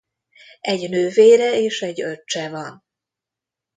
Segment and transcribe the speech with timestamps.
[0.61, 2.83] Egy nővére és egy öccse van.